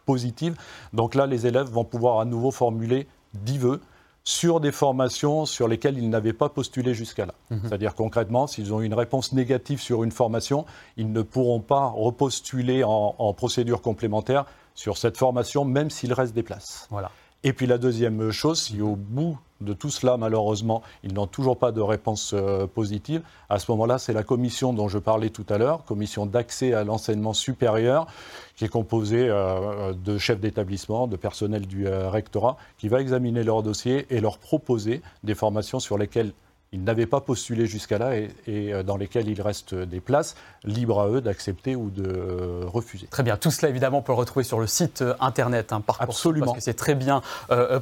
positive. 0.05 0.55
Donc 0.93 1.13
là, 1.13 1.25
les 1.25 1.47
élèves 1.47 1.67
vont 1.67 1.83
pouvoir 1.83 2.21
à 2.21 2.25
nouveau 2.25 2.49
formuler 2.49 3.07
10 3.33 3.57
vœux 3.57 3.81
sur 4.23 4.61
des 4.61 4.71
formations 4.71 5.45
sur 5.45 5.67
lesquelles 5.67 5.97
ils 5.97 6.09
n'avaient 6.09 6.33
pas 6.33 6.47
postulé 6.47 6.93
jusqu'à 6.93 7.25
là. 7.25 7.33
Mhm. 7.49 7.59
C'est-à-dire 7.63 7.93
concrètement, 7.93 8.47
s'ils 8.47 8.73
ont 8.73 8.79
une 8.79 8.93
réponse 8.93 9.33
négative 9.33 9.81
sur 9.81 10.05
une 10.05 10.11
formation, 10.11 10.65
ils 10.95 11.11
ne 11.11 11.21
pourront 11.23 11.61
pas 11.61 11.87
repostuler 11.87 12.85
en, 12.85 13.15
en 13.17 13.33
procédure 13.33 13.81
complémentaire 13.81 14.45
sur 14.75 14.97
cette 14.97 15.17
formation, 15.17 15.65
même 15.65 15.89
s'il 15.89 16.13
reste 16.13 16.33
des 16.33 16.43
places. 16.43 16.87
Voilà. 16.89 17.11
Et 17.43 17.53
puis 17.53 17.67
la 17.67 17.77
deuxième 17.77 18.31
chose, 18.31 18.61
si 18.61 18.81
au 18.81 18.95
bout 18.95 19.37
de 19.61 19.73
tout 19.73 19.89
cela, 19.89 20.17
malheureusement, 20.17 20.83
ils 21.03 21.13
n'ont 21.13 21.27
toujours 21.27 21.57
pas 21.57 21.71
de 21.71 21.81
réponse 21.81 22.31
euh, 22.33 22.67
positive, 22.67 23.21
à 23.49 23.59
ce 23.59 23.71
moment-là, 23.71 23.97
c'est 23.97 24.13
la 24.13 24.23
commission 24.23 24.73
dont 24.73 24.87
je 24.87 24.99
parlais 24.99 25.29
tout 25.29 25.45
à 25.49 25.57
l'heure, 25.57 25.83
commission 25.85 26.25
d'accès 26.25 26.73
à 26.73 26.83
l'enseignement 26.83 27.33
supérieur, 27.33 28.07
qui 28.55 28.65
est 28.65 28.69
composée 28.69 29.27
euh, 29.29 29.93
de 29.93 30.17
chefs 30.17 30.39
d'établissement, 30.39 31.07
de 31.07 31.15
personnel 31.15 31.65
du 31.65 31.87
euh, 31.87 32.09
rectorat, 32.09 32.57
qui 32.77 32.87
va 32.87 33.01
examiner 33.01 33.43
leur 33.43 33.63
dossier 33.63 34.05
et 34.09 34.19
leur 34.19 34.37
proposer 34.37 35.01
des 35.23 35.35
formations 35.35 35.79
sur 35.79 35.97
lesquelles 35.97 36.33
ils 36.73 36.83
n'avaient 36.83 37.05
pas 37.05 37.21
postulé 37.21 37.65
jusqu'à 37.65 37.97
là 37.97 38.15
et, 38.15 38.29
euh, 38.47 38.83
dans 38.83 38.97
lesquels 38.97 39.29
il 39.29 39.41
reste 39.41 39.73
des 39.73 40.01
places, 40.01 40.35
libres 40.65 40.99
à 40.99 41.07
eux 41.07 41.21
d'accepter 41.21 41.75
ou 41.75 41.89
de 41.89 42.03
euh, 42.05 42.63
refuser. 42.65 43.07
Très 43.07 43.23
bien, 43.23 43.37
tout 43.37 43.51
cela 43.51 43.69
évidemment 43.69 43.99
on 43.99 44.01
peut 44.01 44.11
le 44.11 44.17
retrouver 44.17 44.43
sur 44.43 44.59
le 44.59 44.67
site 44.67 45.01
euh, 45.01 45.13
internet 45.19 45.71
hein, 45.71 45.81
Absolument. 45.99 46.47
parce 46.47 46.57
que 46.57 46.63
c'est 46.63 46.73
très 46.73 46.95
bien 46.95 47.21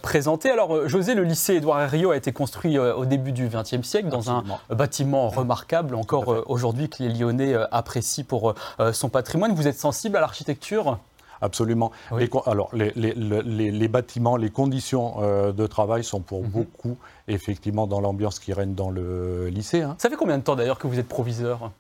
présenté. 0.01 0.50
Alors 0.50 0.88
José, 0.88 1.15
le 1.15 1.24
lycée 1.24 1.56
Édouard 1.56 1.82
Herriot 1.82 2.12
a 2.12 2.18
été 2.18 2.32
construit 2.32 2.77
au 2.77 3.06
début 3.06 3.32
du 3.32 3.48
XXe 3.48 3.82
siècle 3.88 4.10
dans 4.10 4.32
un 4.32 4.44
bâtiment 4.70 5.30
remarquable, 5.30 5.96
encore 5.96 6.44
aujourd'hui 6.48 6.89
que 6.89 7.04
les 7.04 7.10
Lyonnais 7.10 7.56
apprécient 7.72 8.24
pour 8.24 8.54
son 8.94 9.10
patrimoine. 9.10 9.54
Vous 9.54 9.68
êtes 9.68 9.77
sensible 9.77 10.18
à 10.18 10.22
l'architecture? 10.22 11.00
Absolument. 11.46 11.92
Les, 12.18 12.28
alors, 12.48 12.72
les, 12.74 13.88
bâtiments, 13.88 14.36
les 14.36 14.50
conditions 14.50 15.18
euh, 15.20 15.52
de 15.52 15.68
travail 15.68 16.04
sont 16.04 16.22
pour 16.22 16.42
mhm. 16.42 16.50
beaucoup, 16.50 16.98
effectivement, 17.28 17.86
dans 17.86 18.02
l'ambiance 18.02 18.40
qui 18.40 18.52
règne 18.52 18.74
dans 18.74 18.90
le 18.90 19.48
lycée. 19.48 19.84
Hein. 19.84 19.96
Ça 20.00 20.10
fait 20.10 20.16
combien 20.16 20.40
de 20.40 20.44
temps 20.44 20.56
d'ailleurs 20.56 20.80
que 20.80 20.88
vous 20.88 20.98
êtes 20.98 21.08
proviseur? 21.08 21.72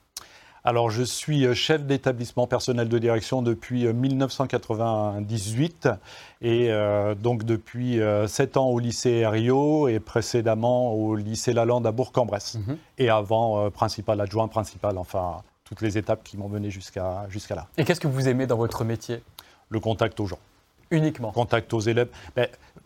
Alors, 0.63 0.89
je 0.89 1.01
suis 1.03 1.45
euh, 1.45 1.55
chef 1.55 1.83
d'établissement 1.83 2.45
personnel 2.45 2.89
de 2.89 2.97
direction 2.99 3.41
depuis 3.41 3.91
1998 3.91 5.87
euh, 5.87 7.13
et 7.13 7.15
donc 7.15 7.43
depuis 7.43 7.99
7 8.27 8.57
ans 8.57 8.67
au 8.67 8.79
lycée 8.79 9.25
Rio 9.25 9.87
et 9.87 9.99
précédemment 9.99 10.93
au 10.93 11.15
lycée 11.15 11.53
Lalande 11.53 11.87
à 11.87 11.91
Bourg-en-Bresse. 11.91 12.59
Mhm. 12.67 12.77
Et 12.99 13.09
avant, 13.09 13.71
principal 13.71 14.21
adjoint, 14.21 14.47
principal, 14.47 14.99
enfin, 14.99 15.41
toutes 15.63 15.81
les 15.81 15.97
étapes 15.97 16.23
qui 16.23 16.37
m'ont 16.37 16.49
mené 16.49 16.69
jusqu'à 16.69 17.25
jusqu'à 17.29 17.55
là. 17.55 17.67
Et 17.77 17.83
qu'est-ce 17.83 17.99
que 17.99 18.07
vous 18.07 18.27
aimez 18.27 18.45
dans 18.45 18.57
votre 18.57 18.83
métier? 18.83 19.23
Le 19.69 19.79
contact 19.79 20.19
aux 20.19 20.25
gens. 20.25 20.39
Uniquement. 20.91 21.31
Contact 21.31 21.73
aux 21.73 21.79
élèves. 21.79 22.09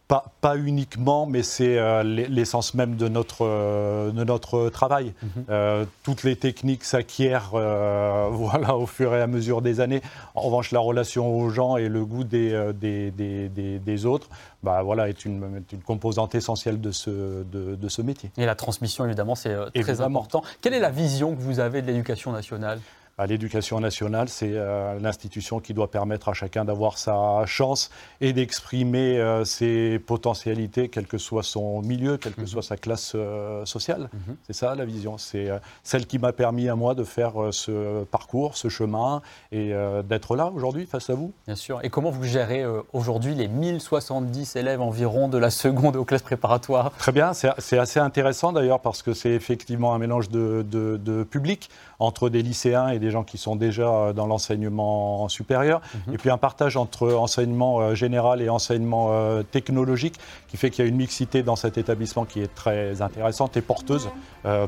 pas, 0.07 0.25
pas, 0.41 0.57
uniquement, 0.57 1.25
mais 1.25 1.43
c'est 1.43 1.77
euh, 1.77 2.01
l'essence 2.03 2.73
même 2.73 2.95
de 2.95 3.07
notre, 3.07 3.45
euh, 3.45 4.11
de 4.11 4.23
notre 4.23 4.69
travail. 4.69 5.13
Mhm. 5.21 5.45
Euh, 5.49 5.85
toutes 6.03 6.23
les 6.23 6.35
techniques 6.35 6.83
s'acquièrent 6.83 7.49
voilà, 8.31 8.75
au 8.75 8.85
fur 8.85 9.13
et 9.13 9.21
à 9.21 9.27
mesure 9.27 9.61
des 9.61 9.81
années. 9.81 10.01
En 10.33 10.41
revanche, 10.41 10.71
la 10.71 10.79
relation 10.79 11.37
aux 11.37 11.49
gens 11.49 11.77
et 11.77 11.89
le 11.89 12.05
goût 12.05 12.23
des, 12.23 12.71
des, 12.73 13.11
des, 13.11 13.79
des 13.79 14.05
autres 14.05 14.29
bah, 14.63 14.81
voilà, 14.81 15.09
est, 15.09 15.25
une, 15.25 15.63
une, 15.71 15.81
composante 15.81 16.35
essentielle 16.35 16.79
de 16.79 16.91
ce, 16.91 17.43
de, 17.43 17.75
de, 17.75 17.89
ce 17.89 18.01
métier. 18.01 18.31
Et 18.37 18.45
la 18.45 18.55
transmission, 18.55 19.05
évidemment, 19.05 19.35
c'est 19.35 19.55
très 19.75 20.01
important. 20.01 20.41
Quelle 20.61 20.73
est 20.73 20.79
la 20.79 20.91
vision 20.91 21.35
que 21.35 21.41
vous 21.41 21.59
avez 21.59 21.81
de 21.81 21.87
l'éducation 21.87 22.31
nationale? 22.31 22.79
L'éducation 23.27 23.79
nationale, 23.79 24.29
c'est 24.29 24.53
euh, 24.53 24.97
l'institution 24.99 25.59
qui 25.59 25.73
doit 25.73 25.91
permettre 25.91 26.29
à 26.29 26.33
chacun 26.33 26.63
d'avoir 26.63 26.97
sa 26.97 27.45
chance 27.45 27.89
et 28.21 28.31
d'exprimer 28.31 29.17
euh, 29.17 29.43
ses 29.43 29.99
potentialités, 29.99 30.87
quel 30.87 31.05
que 31.05 31.17
soit 31.17 31.43
son 31.43 31.81
milieu, 31.81 32.17
quelle 32.17 32.33
que 32.33 32.41
mhm. 32.41 32.47
soit 32.47 32.63
sa 32.63 32.77
classe 32.77 33.13
euh, 33.15 33.65
sociale. 33.65 34.09
Mhm. 34.13 34.37
C'est 34.47 34.53
ça 34.53 34.73
la 34.75 34.85
vision. 34.85 35.17
C'est 35.17 35.49
celle 35.83 36.05
qui 36.07 36.17
m'a 36.17 36.31
permis 36.31 36.69
à 36.69 36.75
moi 36.75 36.95
de 36.95 37.03
faire 37.03 37.33
ce 37.51 38.03
parcours, 38.05 38.55
ce 38.55 38.69
chemin 38.69 39.21
et 39.51 39.73
d'être 40.07 40.35
là 40.35 40.51
aujourd'hui 40.53 40.85
face 40.85 41.09
à 41.09 41.15
vous. 41.15 41.33
Bien 41.45 41.55
sûr. 41.55 41.79
Et 41.83 41.89
comment 41.89 42.11
vous 42.11 42.23
gérez 42.23 42.63
aujourd'hui 42.93 43.35
les 43.35 43.47
1070 43.47 44.55
élèves 44.55 44.81
environ 44.81 45.27
de 45.27 45.37
la 45.37 45.49
seconde 45.49 45.95
aux 45.95 46.05
classes 46.05 46.21
préparatoires? 46.21 46.91
Très 46.97 47.11
bien. 47.11 47.33
C'est 47.33 47.77
assez 47.77 47.99
intéressant 47.99 48.53
d'ailleurs 48.53 48.79
parce 48.79 49.01
que 49.01 49.13
c'est 49.13 49.31
effectivement 49.31 49.93
un 49.93 49.97
mélange 49.97 50.29
de, 50.29 50.65
de, 50.67 50.97
de 50.97 51.23
public 51.23 51.69
entre 51.99 52.29
des 52.29 52.41
lycéens 52.41 52.89
et 52.89 52.99
des 52.99 53.11
gens 53.11 53.23
qui 53.23 53.37
sont 53.37 53.55
déjà 53.55 53.87
euh, 53.87 54.13
dans 54.13 54.25
l'enseignement 54.25 55.27
supérieur, 55.29 55.81
mhm. 56.07 56.13
et 56.13 56.17
puis 56.17 56.29
un 56.29 56.37
partage 56.37 56.77
entre 56.77 57.13
enseignement 57.13 57.79
euh, 57.79 57.95
général 57.95 58.41
et 58.41 58.49
enseignement 58.49 59.09
euh, 59.11 59.43
technologique, 59.43 60.15
qui 60.47 60.57
fait 60.57 60.69
qu'il 60.69 60.83
y 60.83 60.87
a 60.87 60.89
une 60.89 60.97
mixité 60.97 61.43
dans 61.43 61.55
cet 61.55 61.77
établissement 61.77 62.25
qui 62.25 62.41
est 62.41 62.53
très 62.55 63.01
intéressante 63.01 63.57
et 63.57 63.61
porteuse 63.61 64.09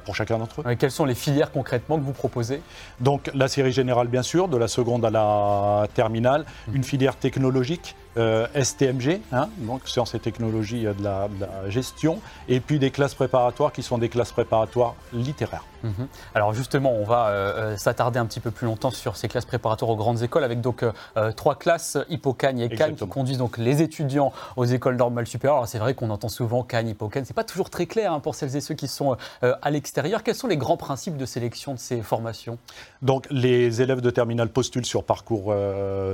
pour 0.06 0.16
chacun 0.16 0.38
d'entre 0.38 0.62
eux. 0.62 0.76
quelles 0.76 0.92
sont 0.92 1.06
les 1.06 1.16
filières 1.16 1.52
concrètement 1.52 1.98
que 1.98 2.04
vous 2.04 2.12
proposez? 2.12 2.62
Donc 3.00 3.32
la 3.34 3.48
série 3.48 3.72
générale, 3.72 4.08
bien 4.08 4.22
sûr, 4.22 4.48
de 4.48 4.58
la 4.58 4.68
seconde 4.68 5.06
à 5.06 5.10
la 5.10 5.88
terminale, 5.94 6.46
mhm. 6.68 6.76
une 6.76 6.84
filière 6.84 7.16
technologique 7.16 7.96
euh, 8.18 8.46
STMG, 8.62 9.22
hein, 9.32 9.48
donc 9.60 9.88
sciences 9.88 10.16
et 10.16 10.20
technologies 10.20 10.84
de 10.84 11.02
la, 11.02 11.30
gestion, 11.70 12.20
et 12.50 12.60
puis 12.60 12.78
des 12.78 12.92
classes 12.92 13.14
préparatoires 13.14 13.72
qui 13.72 13.84
sont 13.84 13.98
des 13.98 14.10
classes 14.10 14.34
préparatoires 14.34 14.96
littéraires. 15.14 15.66
Mhm. 15.84 16.08
Alors 16.36 16.54
justement, 16.54 16.92
on 16.92 17.06
va 17.06 17.28
euh, 17.28 17.54
euh, 17.74 17.78
s'attarder 17.78 18.20
un 18.20 18.26
petit 18.26 18.42
peu 18.42 18.52
plus 18.52 18.66
longtemps 18.66 18.92
sur 18.92 19.16
ces 19.16 19.30
classes 19.30 19.46
préparatoires 19.46 19.90
aux 19.90 19.96
grandes 19.96 20.24
écoles, 20.24 20.44
avec 20.44 20.60
donc 20.60 20.84
trois 21.38 21.56
classes, 21.56 21.98
Hippocagne 22.10 22.60
et 22.60 22.70
Cagne, 22.70 22.96
qui 22.96 23.08
conduisent 23.08 23.38
donc 23.38 23.58
les 23.58 23.82
étudiants 23.82 24.34
aux 24.58 24.66
écoles 24.66 24.98
normales 24.98 25.28
supérieures. 25.28 25.58
Alors 25.58 25.68
c'est 25.68 25.80
vrai 25.80 25.94
qu'on 25.94 26.10
entend 26.10 26.30
souvent 26.30 26.64
Cagne, 26.64 26.90
Hippocagne, 26.90 27.24
c'est 27.26 27.34
pas 27.34 27.44
toujours 27.44 27.70
très 27.70 27.86
clair 27.86 28.12
hein, 28.12 28.20
pour 28.20 28.36
celles 28.36 28.56
et 28.56 28.62
ceux 28.62 28.76
qui 28.76 28.88
sont 28.88 29.16
à 29.42 29.72
l'extérieur. 29.72 30.24
Quels 30.24 30.36
sont 30.36 30.48
les 30.48 30.58
grands 30.58 30.78
principes 30.78 31.18
de 31.18 31.26
sélection 31.26 31.74
de 31.74 31.80
ces 31.80 32.02
formations? 32.02 32.58
Donc 33.02 33.28
les 33.32 33.82
élèves 33.82 34.02
de 34.02 34.10
terminale 34.10 34.50
postulent 34.50 34.86
sur 34.86 35.04
parcours 35.04 35.54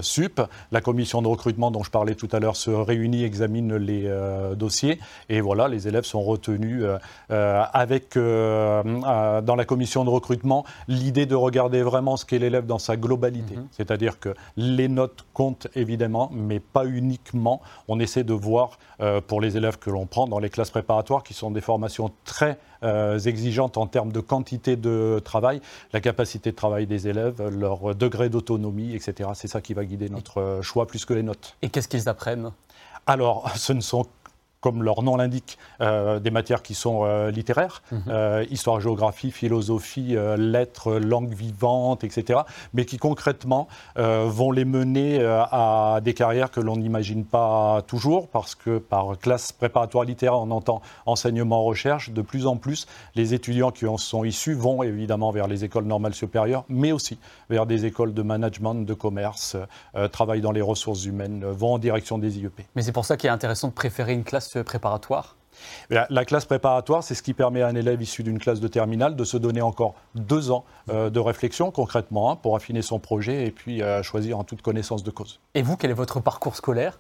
sup, 0.02 0.42
la 0.72 0.82
commission 0.82 1.22
de 1.22 1.28
recrutement 1.28 1.72
dont 1.72 1.84
je 1.88 1.92
parlais 1.92 2.16
tout 2.16 2.28
à 2.34 2.40
l'heure, 2.40 2.58
se 2.58 2.70
réunit, 2.70 3.24
examine 3.24 3.78
les 3.78 4.04
euh, 4.08 4.56
dossiers. 4.56 5.00
Et 5.30 5.40
voilà, 5.40 5.70
les 5.70 5.88
élèves 5.88 6.04
sont 6.04 6.22
retenus 6.22 6.84
euh, 6.84 6.98
euh, 7.32 7.64
avec, 7.72 8.16
dans 8.16 9.56
la 9.56 9.66
commission 9.66 10.04
de 10.04 10.10
recrutement, 10.10 10.66
l'idée 10.90 11.26
de 11.26 11.36
regarder 11.36 11.82
vraiment 11.84 12.18
ce 12.18 12.26
qu'est 12.26 12.40
l'élève 12.40 12.66
dans 12.66 12.78
sa 12.78 12.98
globalité. 12.98 13.56
Mhm. 13.56 13.68
C'est-à-dire 13.72 14.20
que 14.20 14.36
les 14.58 14.90
notes 14.90 15.26
comptent 15.34 15.68
évidemment, 15.76 16.30
mais 16.34 16.60
pas 16.60 16.86
uniquement. 16.86 17.62
On 17.88 18.02
essaie 18.02 18.26
de 18.26 18.34
voir 18.34 18.80
pour 19.28 19.40
les 19.40 19.56
élèves 19.56 19.78
que 19.78 19.90
l'on 19.90 20.08
prend 20.08 20.28
dans 20.28 20.40
les 20.40 20.50
classes 20.50 20.72
préparatoires, 20.72 21.24
qui 21.24 21.34
sont 21.34 21.52
des 21.52 21.62
formations 21.62 22.12
très 22.26 22.58
exigeantes 23.26 23.78
en 23.78 23.88
termes 23.88 24.12
de 24.12 24.20
quantité 24.20 24.76
de 24.76 25.22
travail, 25.24 25.62
la 25.94 26.02
capacité 26.02 26.52
de 26.52 26.56
travail 26.56 26.86
des 26.86 27.08
élèves, 27.08 27.42
leur 27.50 27.96
degré 27.96 28.30
d'autonomie, 28.30 28.94
etc. 28.94 29.30
C'est 29.36 29.48
ça 29.48 29.62
qui 29.62 29.74
va 29.74 29.86
guider 29.86 30.10
notre 30.10 30.60
choix 30.62 30.86
plus 30.88 31.06
que 31.06 31.14
les 31.14 31.24
notes. 31.24 31.56
Et 31.62 31.70
qu'est-ce 31.78 31.88
qu'ils 31.88 32.10
apprennent? 32.10 32.52
Alors, 33.06 33.56
ce 33.56 33.72
ne 33.72 33.82
sont 33.82 34.08
comme 34.62 34.84
leur 34.84 35.04
nom 35.04 35.18
l'indique, 35.18 35.58
euh, 35.82 36.20
des 36.20 36.32
matières 36.32 36.64
qui 36.64 36.74
sont 36.74 37.02
euh, 37.04 37.32
littéraires, 37.32 37.84
mhm. 37.92 38.04
euh, 38.08 38.46
histoire, 38.50 38.80
géographie, 38.82 39.32
philosophie, 39.32 40.16
lettres, 40.38 40.94
langue 40.94 41.34
vivante, 41.34 42.04
etc., 42.04 42.40
mais 42.74 42.86
qui 42.86 42.98
concrètement 42.98 43.68
vont 43.96 44.52
les 44.52 44.66
mener 44.66 45.24
à 45.24 46.00
des 46.04 46.14
carrières 46.14 46.52
que 46.52 46.60
l'on 46.60 46.78
n'imagine 46.78 47.26
pas 47.26 47.82
toujours, 47.88 48.28
parce 48.28 48.56
que 48.56 48.78
par 48.78 49.18
classe 49.18 49.52
préparatoire 49.52 50.04
littéraire, 50.04 50.40
on 50.40 50.52
entend 50.52 50.82
enseignement-recherche. 51.06 52.12
De 52.12 52.22
plus 52.22 52.48
en 52.48 52.58
plus, 52.58 52.88
les 53.16 53.34
étudiants 53.34 53.72
qui 53.72 53.86
en 53.86 53.98
sont 53.98 54.24
issus 54.24 54.54
vont 54.54 54.84
évidemment 54.84 55.32
vers 55.32 55.48
les 55.48 55.64
écoles 55.64 55.86
normales 55.86 56.14
supérieures, 56.14 56.64
mais 56.70 56.92
aussi 56.92 57.18
vers 57.50 57.66
des 57.66 57.86
écoles 57.86 58.14
de 58.14 58.22
management, 58.22 58.76
de 58.76 58.94
commerce, 58.94 59.58
travaillent 60.12 60.42
dans 60.42 60.52
les 60.52 60.62
ressources 60.62 61.06
humaines, 61.06 61.46
vont 61.46 61.74
en 61.74 61.80
direction 61.80 62.18
des 62.18 62.40
IEP. 62.40 62.62
Mais 62.76 62.82
c'est 62.82 62.92
pour 62.92 63.06
ça 63.06 63.18
qu'il 63.18 63.28
est 63.28 63.34
intéressant 63.34 63.70
de 63.70 63.74
préférer 63.74 64.14
une 64.14 64.24
classe 64.24 64.47
préparatoire? 64.56 65.38
La, 65.90 66.26
classe 66.26 66.46
préparatoire, 66.46 67.04
c'est 67.04 67.16
ce 67.16 67.24
qui 67.24 67.34
permet 67.34 67.62
à 67.62 67.68
un 67.68 67.76
élève 67.76 68.02
issu 68.02 68.24
d'une 68.24 68.40
classe 68.40 68.60
de 68.60 68.68
terminale 68.68 69.16
de 69.16 69.24
se 69.24 69.38
donner 69.38 69.62
encore 69.62 69.96
deux 70.16 70.52
ans 70.52 70.66
euh, 70.90 71.10
de 71.10 71.20
réflexion 71.20 71.72
concrètement 71.72 72.32
hein, 72.32 72.36
pour 72.36 72.56
affiner 72.56 72.82
son 72.82 73.00
projet 73.00 73.46
et 73.46 73.52
puis 73.52 73.82
euh, 73.82 74.04
choisir 74.04 74.38
en 74.38 74.44
toute 74.44 74.62
connaissance 74.62 75.04
de 75.04 75.12
cause. 75.12 75.40
Et 75.56 75.62
vous, 75.62 75.78
quel 75.78 75.92
est 75.92 75.96
votre 75.96 76.20
parcours 76.20 76.56
scolaire? 76.56 77.00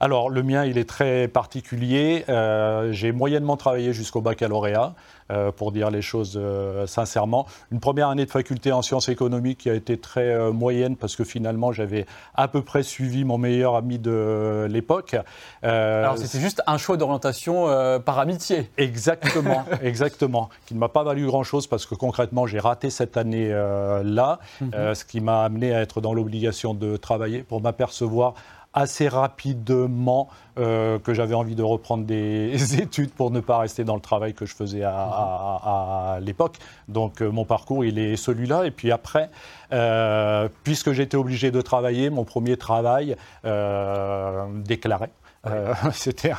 Alors, 0.00 0.28
le 0.28 0.42
mien, 0.42 0.64
il 0.64 0.78
est 0.78 0.88
très 0.88 1.28
particulier. 1.28 2.24
Euh, 2.28 2.92
j'ai 2.92 3.12
moyennement 3.12 3.56
travaillé 3.56 3.92
jusqu'au 3.92 4.20
baccalauréat, 4.20 4.94
euh, 5.32 5.50
pour 5.50 5.72
dire 5.72 5.90
les 5.90 6.02
choses 6.02 6.38
euh, 6.40 6.86
sincèrement. 6.86 7.46
Une 7.72 7.80
première 7.80 8.08
année 8.08 8.26
de 8.26 8.30
faculté 8.30 8.72
en 8.72 8.82
sciences 8.82 9.08
économiques 9.08 9.58
qui 9.58 9.70
a 9.70 9.74
été 9.74 9.98
très 9.98 10.50
moyenne 10.52 10.96
parce 10.96 11.16
que 11.16 11.24
finalement, 11.24 11.72
j'avais 11.72 12.06
à 12.34 12.48
peu 12.48 12.62
près 12.62 12.82
suivi 12.82 13.24
mon 13.24 13.38
meilleur 13.38 13.74
ami 13.74 13.98
de 13.98 14.66
l'époque. 14.70 15.16
Alors, 15.62 16.18
c'était 16.18 16.40
juste 16.40 16.62
un 16.66 16.78
choix 16.78 16.96
d'orientation 16.96 17.66
par 18.04 18.18
amitié. 18.18 18.70
Exactement, 18.76 19.64
exactement. 19.82 20.50
Qui 20.66 20.74
ne 20.74 20.78
m'a 20.78 20.88
pas 20.88 21.02
valu 21.02 21.26
grand-chose 21.26 21.66
parce 21.66 21.86
que 21.86 21.94
concrètement, 21.94 22.46
j'ai 22.46 22.58
raté 22.58 22.90
cette 22.90 23.16
année-là, 23.16 24.38
mhm. 24.60 24.94
ce 24.94 25.04
qui 25.04 25.20
m'a 25.20 25.42
amené 25.42 25.74
à 25.74 25.80
être 25.80 26.00
dans 26.00 26.14
l'obligation 26.14 26.74
de 26.74 26.96
travailler 26.96 27.42
pour 27.42 27.60
m'apercevoir 27.60 28.34
assez 28.76 29.08
rapidement 29.08 30.28
euh, 30.58 30.98
que 30.98 31.14
j'avais 31.14 31.34
envie 31.34 31.56
de 31.56 31.62
reprendre 31.62 32.04
des 32.04 32.54
études 32.80 33.10
pour 33.10 33.30
ne 33.30 33.40
pas 33.40 33.58
rester 33.58 33.84
dans 33.84 33.94
le 33.94 34.00
travail 34.00 34.34
que 34.34 34.46
je 34.46 34.54
faisais 34.54 34.82
à, 34.84 36.18
l'époque. 36.20 36.58
Donc 36.86 37.20
euh, 37.20 37.30
mon 37.30 37.44
parcours, 37.44 37.84
il 37.84 37.98
est 37.98 38.16
celui-là. 38.16 38.66
Et 38.66 38.70
puis 38.70 38.92
après, 38.92 39.30
euh, 39.72 40.48
puisque 40.62 40.92
j'étais 40.92 41.16
obligé 41.16 41.50
de 41.50 41.60
travailler, 41.62 42.10
mon 42.10 42.24
premier 42.24 42.56
travail 42.56 43.16
déclaré. 43.44 45.08
c'était 45.92 46.32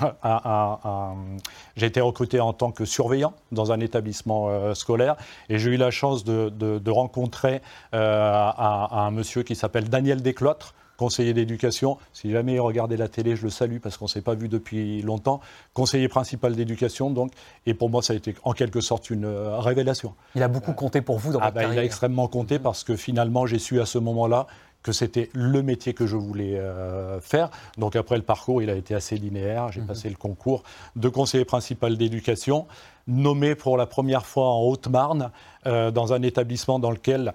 j'ai 1.77 1.85
été 1.85 2.01
recruté 2.01 2.41
en 2.41 2.51
tant 2.51 2.71
que 2.71 2.83
surveillant 2.83 3.33
dans 3.53 3.71
un 3.71 3.79
établissement 3.79 4.75
scolaire 4.75 5.15
et 5.47 5.59
j'ai 5.59 5.71
eu 5.71 5.77
la 5.77 5.91
chance 5.91 6.25
de, 6.25 6.89
rencontrer 6.89 7.61
un, 7.93 9.09
monsieur 9.11 9.43
qui 9.43 9.55
s'appelle 9.55 9.87
Daniel 9.87 10.21
Descloîtres, 10.21 10.73
conseiller 10.97 11.33
d'éducation. 11.33 11.97
Si 12.11 12.31
jamais 12.31 12.55
il 12.55 12.59
regardait 12.59 12.97
la 12.97 13.07
télé, 13.07 13.35
je 13.35 13.43
le 13.43 13.49
salue 13.49 13.77
parce 13.77 13.97
qu'on 13.97 14.05
ne 14.05 14.09
s'est 14.09 14.21
pas 14.21 14.35
vu 14.35 14.49
depuis 14.49 15.01
longtemps. 15.01 15.39
Conseiller 15.73 16.09
principal 16.09 16.55
d'éducation, 16.55 17.11
donc. 17.11 17.31
Et 17.65 17.73
pour 17.73 17.89
moi, 17.89 18.01
ça 18.01 18.13
a 18.13 18.15
été 18.15 18.35
en 18.43 18.53
quelque 18.53 18.81
sorte 18.81 19.09
une 19.09 19.25
euh, 19.25 19.59
révélation. 19.59 20.13
Il 20.35 20.43
a 20.43 20.47
beaucoup 20.47 20.73
compté 20.73 21.01
pour 21.01 21.19
vous 21.19 21.31
dans 21.31 21.39
ah 21.39 21.51
votre 21.51 21.55
bah, 21.55 21.73
Il 21.73 21.79
a 21.79 21.83
extrêmement 21.83 22.27
compté 22.27 22.59
parce 22.59 22.83
que 22.83 22.95
finalement, 22.95 23.45
j'ai 23.45 23.59
su 23.59 23.79
à 23.79 23.85
ce 23.85 23.99
moment-là 23.99 24.47
que 24.83 24.91
c'était 24.91 25.29
le 25.33 25.61
métier 25.63 25.93
que 25.93 26.07
je 26.07 26.15
voulais 26.15 26.57
euh, 26.57 27.19
faire. 27.19 27.49
Donc 27.77 27.95
après 27.95 28.15
le 28.15 28.21
parcours, 28.21 28.61
il 28.61 28.69
a 28.69 28.75
été 28.75 28.95
assez 28.95 29.17
linéaire. 29.17 29.71
J'ai 29.71 29.81
mhm. 29.81 29.87
passé 29.87 30.09
le 30.09 30.15
concours 30.15 30.63
de 30.95 31.09
conseiller 31.09 31.45
principal 31.45 31.97
d'éducation, 31.97 32.67
nommé 33.07 33.55
pour 33.55 33.75
la 33.75 33.85
première 33.85 34.25
fois 34.25 34.47
en 34.47 34.61
Haute-Marne, 34.61 35.31
euh, 35.65 35.91
dans 35.91 36.13
un 36.13 36.21
établissement 36.21 36.79
dans 36.79 36.91
lequel 36.91 37.33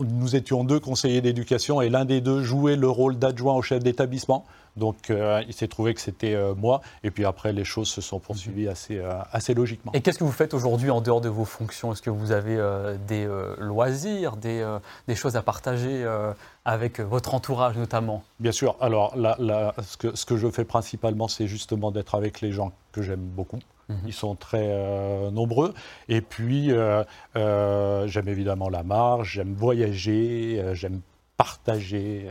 nous 0.00 0.36
étions 0.36 0.64
deux 0.64 0.80
conseillers 0.80 1.20
d'éducation 1.20 1.80
et 1.80 1.88
l'un 1.88 2.04
des 2.04 2.20
deux 2.20 2.42
jouait 2.42 2.76
le 2.76 2.88
rôle 2.88 3.18
d'adjoint 3.18 3.54
au 3.54 3.62
chef 3.62 3.82
d'établissement. 3.82 4.44
Donc 4.76 5.10
euh, 5.10 5.42
il 5.46 5.52
s'est 5.52 5.68
trouvé 5.68 5.92
que 5.92 6.00
c'était 6.00 6.34
euh, 6.34 6.54
moi. 6.54 6.80
Et 7.04 7.10
puis 7.10 7.24
après, 7.24 7.52
les 7.52 7.64
choses 7.64 7.88
se 7.88 8.00
sont 8.00 8.18
poursuivies 8.18 8.68
assez, 8.68 8.98
euh, 8.98 9.12
assez 9.30 9.54
logiquement. 9.54 9.92
Et 9.92 10.00
qu'est-ce 10.00 10.18
que 10.18 10.24
vous 10.24 10.32
faites 10.32 10.54
aujourd'hui 10.54 10.90
en 10.90 11.00
dehors 11.00 11.20
de 11.20 11.28
vos 11.28 11.44
fonctions? 11.44 11.92
Est-ce 11.92 12.02
que 12.02 12.10
vous 12.10 12.32
avez 12.32 12.58
des 13.06 13.28
loisirs, 13.58 14.36
des, 14.36 14.66
des, 15.08 15.14
choses 15.14 15.36
à 15.36 15.42
partager 15.42 16.06
avec 16.64 17.00
votre 17.00 17.34
entourage 17.34 17.76
notamment? 17.76 18.22
Bien 18.40 18.52
sûr. 18.52 18.76
Alors 18.80 19.14
ce, 19.14 19.96
que, 19.96 20.16
ce 20.16 20.24
que 20.24 20.36
je 20.36 20.48
fais 20.48 20.64
principalement, 20.64 21.28
c'est 21.28 21.46
justement 21.46 21.90
d'être 21.90 22.14
avec 22.14 22.40
les 22.40 22.52
gens 22.52 22.72
que 22.92 23.02
j'aime 23.02 23.20
beaucoup. 23.20 23.58
Ils 24.06 24.12
sont 24.12 24.34
très 24.34 24.68
euh, 24.70 25.30
nombreux. 25.30 25.74
Et 26.08 26.20
puis, 26.20 26.72
euh, 26.72 27.04
euh, 27.36 28.06
j'aime 28.06 28.28
évidemment 28.28 28.68
la 28.68 28.82
marche, 28.82 29.34
j'aime 29.34 29.54
voyager, 29.54 30.62
j'aime 30.74 31.00
partager. 31.36 32.30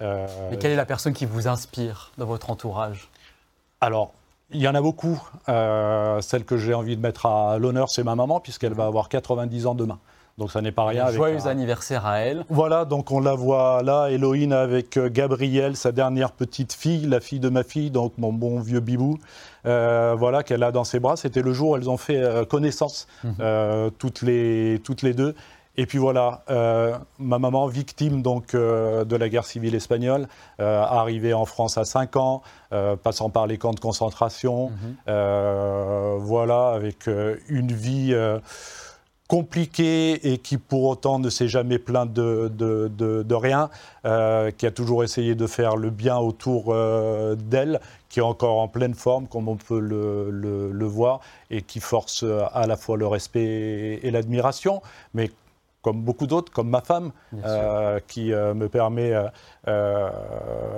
Et 0.00 0.56
quelle 0.58 0.72
est 0.72 0.76
la 0.76 0.86
personne 0.86 1.12
qui 1.12 1.26
vous 1.26 1.48
inspire 1.48 2.12
dans 2.18 2.26
votre 2.26 2.50
entourage? 2.50 3.10
Alors, 3.80 4.12
il 4.50 4.60
y 4.60 4.68
en 4.68 4.74
a 4.74 4.80
beaucoup. 4.80 5.20
Euh, 5.48 6.20
celle 6.20 6.44
que 6.44 6.56
j'ai 6.56 6.74
envie 6.74 6.96
de 6.96 7.00
mettre 7.00 7.26
à 7.26 7.58
l'honneur, 7.58 7.90
c'est 7.90 8.04
ma 8.04 8.14
maman, 8.14 8.40
puisqu'elle 8.40 8.74
va 8.74 8.86
avoir 8.86 9.08
90 9.08 9.66
ans 9.66 9.74
demain. 9.74 9.98
Donc 10.38 10.50
ça 10.50 10.60
n'est 10.60 10.72
pas 10.72 10.86
rien. 10.86 11.10
Joyeux 11.10 11.46
anniversaire 11.46 12.06
à 12.06 12.18
elle. 12.18 12.44
Voilà, 12.48 12.84
donc 12.84 13.12
on 13.12 13.20
la 13.20 13.34
voit 13.34 13.82
là, 13.82 14.08
Héloïne 14.08 14.52
avec 14.52 14.96
euh, 14.96 15.08
Gabrielle, 15.08 15.76
sa 15.76 15.92
dernière 15.92 16.32
petite 16.32 16.72
fille, 16.72 17.06
la 17.06 17.20
fille 17.20 17.38
de 17.38 17.48
ma 17.48 17.62
fille, 17.62 17.90
donc 17.90 18.14
mon 18.18 18.32
bon 18.32 18.58
vieux 18.60 18.80
bibou, 18.80 19.18
euh, 19.66 20.16
voilà, 20.18 20.42
qu'elle 20.42 20.64
a 20.64 20.72
dans 20.72 20.84
ses 20.84 20.98
bras. 20.98 21.16
C'était 21.16 21.42
le 21.42 21.52
jour 21.52 21.70
où 21.70 21.76
elles 21.76 21.88
ont 21.88 21.96
fait 21.96 22.48
connaissance, 22.48 23.06
mhm. 23.22 23.90
toutes, 23.98 24.22
les, 24.22 24.80
toutes 24.82 25.02
les 25.02 25.14
deux. 25.14 25.34
Et 25.76 25.86
puis 25.86 25.98
voilà, 25.98 26.42
euh, 26.50 26.96
ma 27.18 27.38
maman, 27.38 27.66
victime 27.66 28.22
donc 28.22 28.54
euh, 28.54 29.04
de 29.04 29.16
la 29.16 29.28
guerre 29.28 29.44
civile 29.44 29.74
espagnole, 29.74 30.28
euh, 30.60 30.80
arrivée 30.82 31.34
en 31.34 31.46
France 31.46 31.78
à 31.78 31.84
5 31.84 32.16
ans, 32.16 32.42
passant 33.04 33.30
par 33.30 33.46
les 33.46 33.56
camps 33.56 33.72
de 33.72 33.78
concentration, 33.78 34.70
mhm. 35.06 36.18
voilà, 36.18 36.70
avec 36.70 37.08
une 37.48 37.70
vie 37.70 38.12
compliquée 39.28 40.32
et 40.32 40.38
qui 40.38 40.58
pour 40.58 40.84
autant 40.84 41.18
ne 41.18 41.30
s'est 41.30 41.48
jamais 41.48 41.78
plainte 41.78 42.12
de, 42.12 42.48
de, 42.48 43.34
rien, 43.34 43.70
qui 44.02 44.66
a 44.66 44.70
toujours 44.70 45.02
essayé 45.02 45.34
de 45.34 45.46
faire 45.46 45.76
le 45.76 45.90
bien 45.90 46.18
autour 46.18 46.74
d'elle, 47.36 47.80
qui 48.10 48.20
est 48.20 48.22
encore 48.22 48.58
en 48.58 48.68
pleine 48.68 48.94
forme, 48.94 49.26
comme 49.26 49.48
on 49.48 49.56
peut 49.56 49.80
le, 49.80 50.30
le, 50.30 50.86
voir, 50.86 51.20
et 51.50 51.62
qui 51.62 51.80
force 51.80 52.24
à 52.52 52.66
la 52.66 52.76
fois 52.76 52.96
le 52.98 53.06
respect 53.06 54.00
et 54.02 54.10
l'admiration, 54.10 54.82
mais 55.14 55.30
comme 55.84 56.00
beaucoup 56.00 56.26
d'autres, 56.26 56.50
comme 56.50 56.70
ma 56.70 56.80
femme, 56.80 57.12
euh, 57.44 58.00
qui 58.08 58.32
euh, 58.32 58.54
me 58.54 58.70
permet 58.70 59.12
euh, 59.68 60.10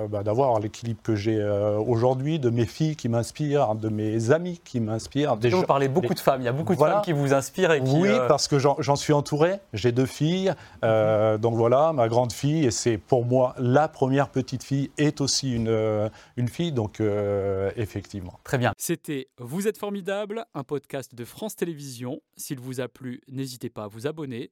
bah, 0.09 0.21
d'avoir 0.21 0.59
l'équilibre 0.59 0.99
que 1.01 1.15
j'ai 1.15 1.41
aujourd'hui, 1.87 2.39
de 2.39 2.49
mes 2.49 2.65
filles 2.65 2.97
qui 2.97 3.07
m'inspirent, 3.07 3.75
de 3.75 3.87
mes 3.87 4.31
amis 4.31 4.59
qui 4.65 4.81
m'inspirent. 4.81 5.37
Vous 5.37 5.63
parlez 5.63 5.87
beaucoup 5.87 6.13
de 6.13 6.19
femmes, 6.19 6.41
il 6.41 6.43
y 6.43 6.49
a 6.49 6.51
beaucoup 6.51 6.75
de 6.75 6.79
femmes 6.79 7.01
qui 7.03 7.13
vous 7.13 7.33
inspirent. 7.33 7.71
Et 7.71 7.79
oui, 7.79 8.09
parce 8.27 8.49
que 8.49 8.59
j'en 8.59 8.95
suis 8.97 9.13
entouré, 9.13 9.59
j'ai 9.71 9.93
deux 9.93 10.05
filles, 10.05 10.53
mhm. 10.83 11.37
donc 11.37 11.55
voilà, 11.55 11.93
ma 11.93 12.09
grande 12.09 12.33
fille, 12.33 12.65
et 12.65 12.71
c'est 12.71 12.97
pour 12.97 13.25
moi 13.25 13.55
la 13.57 13.87
première 13.87 14.27
petite 14.27 14.63
fille, 14.63 14.91
est 14.97 15.21
aussi 15.21 15.55
une, 15.55 16.09
une 16.35 16.49
fille, 16.49 16.73
donc 16.73 17.01
effectivement. 17.77 18.39
Très 18.43 18.57
bien. 18.57 18.73
C'était 18.77 19.29
Vous 19.39 19.69
êtes 19.69 19.77
formidable, 19.77 20.43
un 20.53 20.63
podcast 20.65 21.15
de 21.15 21.23
France 21.23 21.55
Télévisions. 21.55 22.19
S'il 22.35 22.59
vous 22.59 22.81
a 22.81 22.89
plu, 22.89 23.21
n'hésitez 23.29 23.69
pas 23.69 23.85
à 23.85 23.87
vous 23.87 24.05
abonner. 24.05 24.51